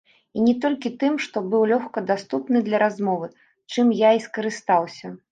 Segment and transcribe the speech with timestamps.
[0.37, 3.27] І не толькі тым, што быў лёгка даступны для размовы,
[3.75, 5.13] чым я і скарыстаўся.